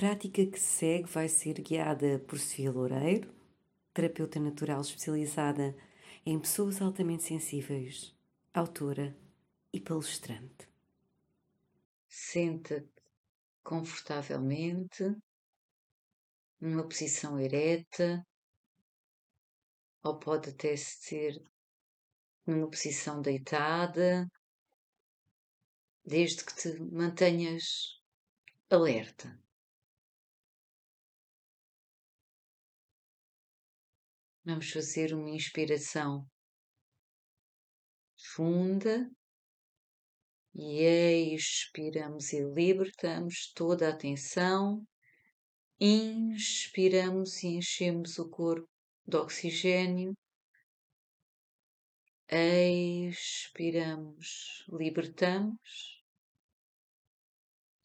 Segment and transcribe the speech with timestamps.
[0.00, 3.30] prática que segue vai ser guiada por Sofia Loureiro,
[3.92, 5.76] terapeuta natural especializada
[6.24, 8.16] em pessoas altamente sensíveis,
[8.54, 9.14] autora
[9.70, 10.66] e palestrante.
[12.08, 12.88] Senta-te
[13.62, 15.04] confortavelmente,
[16.58, 18.26] numa posição ereta,
[20.02, 21.38] ou pode até ser
[22.46, 24.26] numa posição deitada,
[26.02, 28.00] desde que te mantenhas
[28.70, 29.38] alerta.
[34.50, 36.28] Vamos fazer uma inspiração
[38.34, 39.08] funda
[40.52, 44.84] e expiramos e libertamos toda a tensão.
[45.78, 48.68] Inspiramos e enchemos o corpo
[49.06, 50.18] de oxigênio.
[53.08, 56.02] Expiramos, libertamos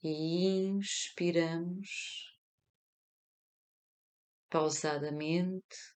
[0.02, 2.36] e inspiramos
[4.50, 5.95] pausadamente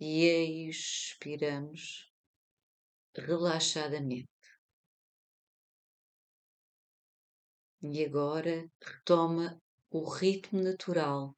[0.00, 2.12] e expiramos
[3.16, 4.28] relaxadamente.
[7.82, 11.36] E agora retoma o ritmo natural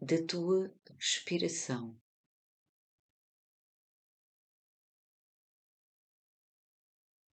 [0.00, 2.00] da tua respiração.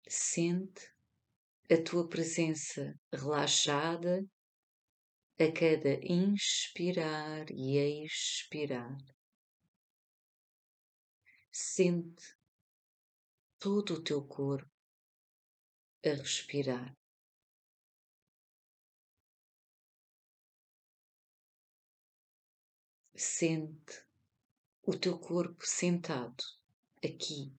[0.10, 0.92] Sente
[1.70, 4.26] a tua presença relaxada
[5.40, 8.98] a cada inspirar e expirar.
[11.60, 12.38] Sente
[13.58, 14.72] todo o teu corpo
[16.06, 16.96] a respirar.
[23.16, 24.06] Sente
[24.84, 26.44] o teu corpo sentado
[27.04, 27.52] aqui,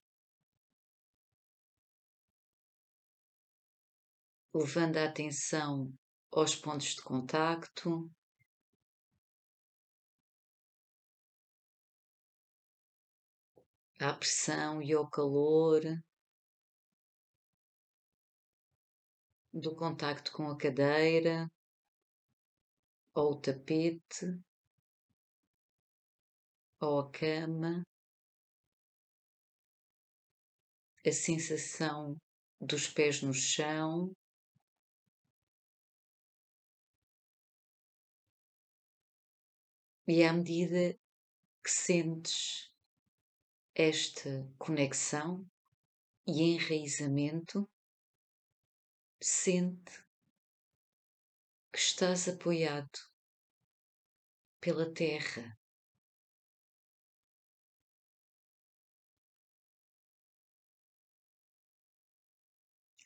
[4.55, 5.93] levando a atenção
[6.31, 8.09] aos pontos de contacto,
[14.01, 15.83] à pressão e ao calor
[19.53, 21.51] do contacto com a cadeira
[23.15, 24.41] ou o tapete
[26.81, 27.83] ou a cama,
[31.05, 32.17] a sensação
[32.61, 34.13] dos pés no chão.
[40.07, 40.99] E à medida
[41.63, 42.73] que sentes
[43.81, 44.29] esta
[44.59, 45.49] conexão
[46.27, 47.71] e enraizamento,
[49.23, 50.05] sente
[51.73, 52.99] que estás apoiado
[54.61, 55.57] pela terra.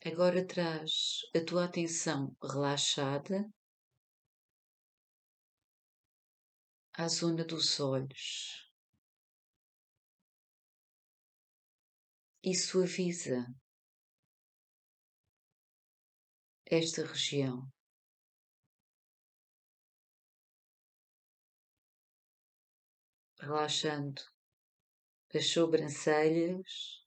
[0.03, 3.47] Agora traz a tua atenção relaxada
[6.95, 8.72] à zona dos olhos.
[12.45, 13.47] E suaviza
[16.67, 17.71] esta região.
[23.39, 24.23] Relaxando
[25.35, 27.05] as sobrancelhas,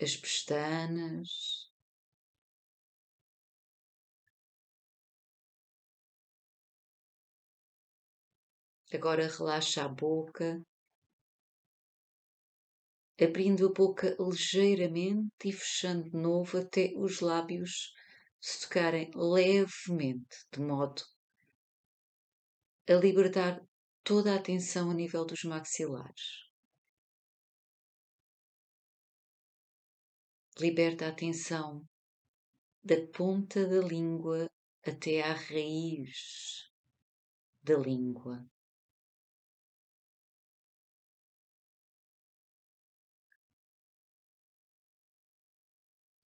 [0.00, 1.67] as pestanas,
[8.92, 10.64] Agora relaxa a boca,
[13.20, 17.92] abrindo a boca ligeiramente e fechando de novo até os lábios
[18.40, 21.02] se tocarem levemente, de modo
[22.88, 23.60] a libertar
[24.02, 26.48] toda a atenção a nível dos maxilares.
[30.58, 31.86] Liberta a atenção
[32.82, 34.48] da ponta da língua
[34.82, 36.70] até à raiz
[37.62, 38.48] da língua.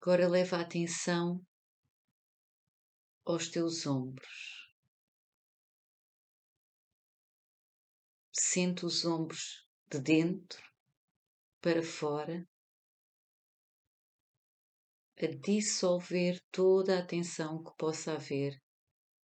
[0.03, 1.45] Agora leva a atenção
[3.23, 4.67] aos teus ombros.
[8.33, 10.59] Sente os ombros de dentro
[11.61, 12.43] para fora,
[15.21, 18.59] a dissolver toda a tensão que possa haver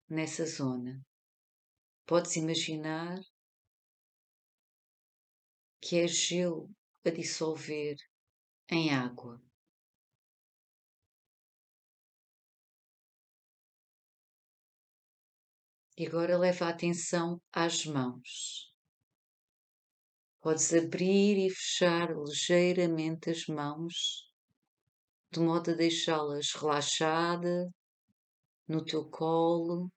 [0.08, 1.04] nessa zona.
[2.06, 3.20] Podes imaginar
[5.82, 6.70] que é gelo
[7.04, 7.96] a dissolver
[8.70, 9.47] em água.
[15.98, 18.72] E agora leva a atenção às mãos.
[20.40, 24.32] Podes abrir e fechar ligeiramente as mãos,
[25.32, 27.68] de modo a deixá-las relaxadas
[28.68, 29.92] no teu colo,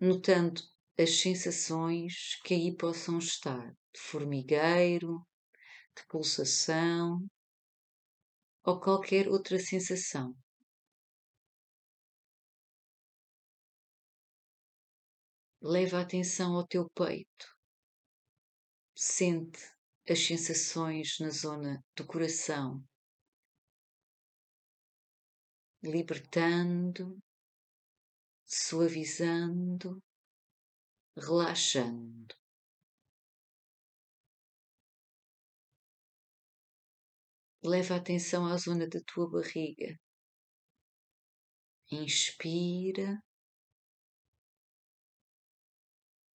[0.00, 0.62] notando
[0.96, 5.26] as sensações que aí possam estar, de formigueiro,
[5.96, 7.26] de pulsação
[8.62, 10.36] ou qualquer outra sensação.
[15.68, 17.46] Leva a atenção ao teu peito.
[18.94, 19.58] Sente
[20.08, 22.86] as sensações na zona do coração,
[25.82, 27.18] libertando,
[28.44, 30.00] suavizando,
[31.16, 32.32] relaxando.
[37.64, 39.98] Leva a atenção à zona da tua barriga.
[41.90, 43.20] Inspira,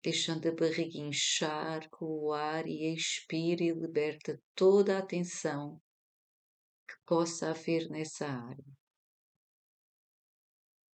[0.03, 5.81] deixando a barriga inchar com o ar e expira e liberta toda a tensão
[6.89, 8.65] que possa haver nessa área.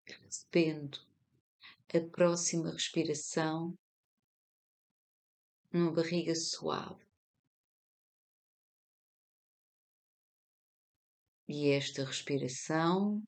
[0.07, 0.99] Recebendo
[1.93, 3.77] a próxima respiração
[5.71, 7.05] numa barriga suave.
[11.47, 13.23] E esta respiração.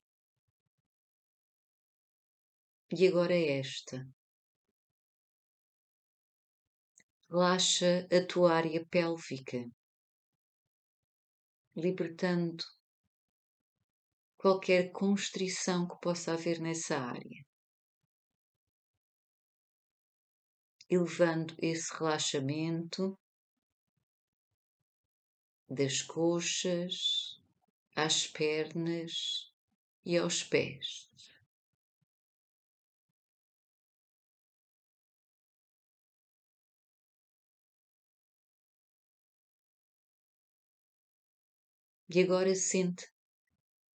[2.92, 4.17] E agora esta.
[7.30, 9.70] Relaxa a tua área pélvica,
[11.76, 12.64] libertando
[14.38, 17.46] qualquer constrição que possa haver nessa área.
[20.90, 23.20] Elevando esse relaxamento
[25.70, 27.42] das coxas
[27.94, 29.52] às pernas
[30.06, 31.07] e aos pés.
[42.10, 43.06] E agora sente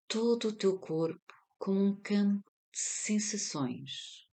[0.06, 4.28] todo o teu corpo como um campo de sensações.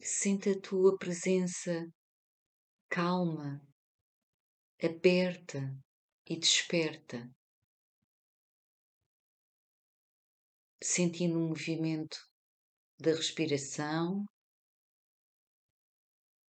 [0.00, 1.92] Sente a tua presença
[2.88, 3.60] calma,
[4.80, 5.58] aberta
[6.24, 7.28] e desperta,
[10.80, 12.16] sentindo o movimento
[12.96, 14.24] da respiração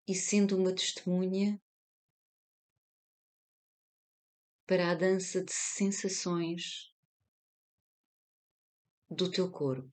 [0.06, 1.60] e sendo uma testemunha
[4.68, 6.94] para a dança de sensações
[9.08, 9.90] do teu corpo.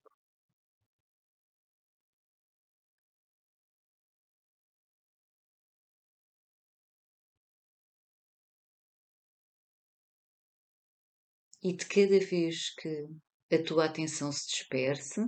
[11.63, 13.07] E de cada vez que
[13.49, 15.21] a tua atenção se disperse,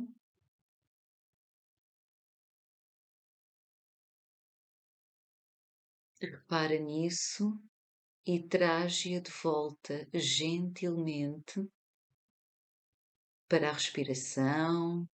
[6.19, 7.57] repara nisso
[8.27, 11.65] e traz-a de volta gentilmente
[13.47, 15.07] para a respiração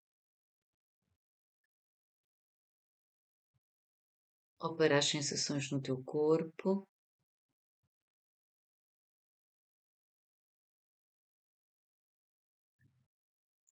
[4.59, 6.87] ou para as sensações no teu corpo.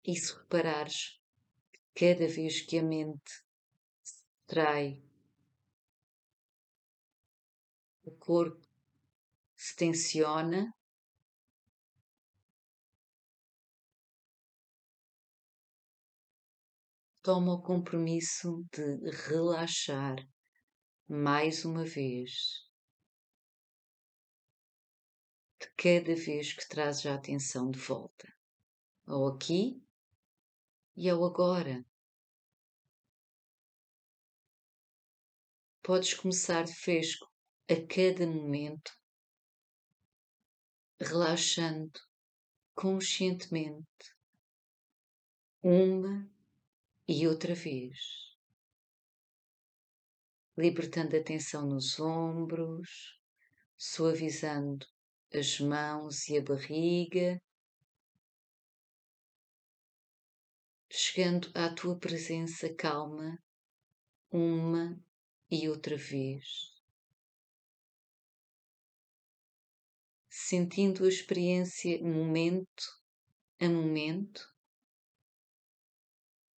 [0.04, 1.18] E se reparares,
[1.94, 3.42] cada vez que a mente
[4.02, 5.02] se trai,
[8.04, 8.69] o corpo
[9.62, 10.74] se tensiona
[17.22, 20.16] toma o compromisso de relaxar
[21.06, 22.66] mais uma vez.
[25.60, 28.32] De cada vez que trazes a atenção de volta,
[29.06, 29.78] ao aqui
[30.96, 31.84] e ao agora.
[35.82, 37.30] Podes começar de fresco
[37.68, 38.99] a cada momento
[41.00, 41.98] relaxando
[42.74, 44.14] conscientemente
[45.62, 46.30] uma
[47.08, 47.98] e outra vez,
[50.56, 53.18] libertando a tensão nos ombros,
[53.78, 54.86] suavizando
[55.32, 57.40] as mãos e a barriga,
[60.90, 63.42] chegando à tua presença calma
[64.30, 65.02] uma
[65.50, 66.79] e outra vez.
[70.50, 72.82] Sentindo a experiência momento
[73.60, 74.52] a momento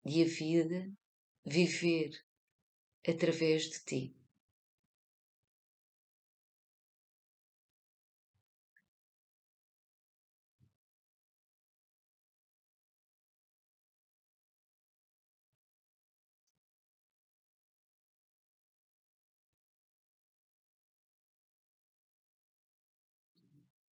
[0.06, 0.90] e a vida
[1.46, 2.12] viver
[3.06, 4.21] através de ti.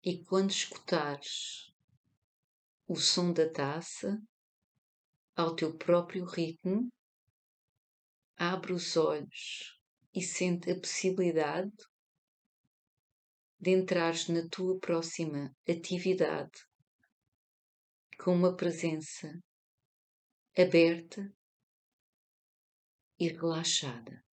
[0.03, 1.69] E quando escutares
[2.89, 4.19] o som da taça
[5.37, 6.89] ao teu próprio ritmo.
[8.37, 9.79] Abre os olhos
[10.15, 11.77] e sente a possibilidade
[13.61, 16.67] de entrares na tua próxima atividade
[18.19, 19.29] com uma presença
[20.57, 21.33] aberta
[23.19, 24.25] e relaxada.